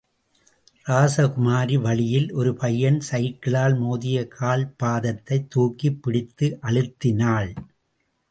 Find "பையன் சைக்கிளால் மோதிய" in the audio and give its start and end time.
2.55-4.27